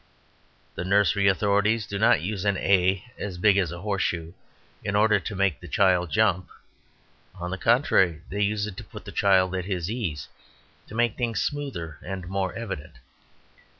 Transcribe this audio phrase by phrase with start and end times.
[0.73, 4.33] The nursery authorities do not use an A as big as a horseshoe
[4.83, 6.49] in order to make the child jump;
[7.35, 10.27] on the contrary, they use it to put the child at his ease,
[10.87, 12.93] to make things smoother and more evident.